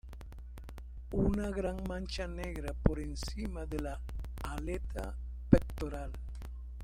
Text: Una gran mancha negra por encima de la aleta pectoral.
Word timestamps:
Una 1.11 1.51
gran 1.51 1.83
mancha 1.87 2.25
negra 2.25 2.73
por 2.73 2.99
encima 2.99 3.67
de 3.67 3.81
la 3.81 4.01
aleta 4.41 5.15
pectoral. 5.47 6.11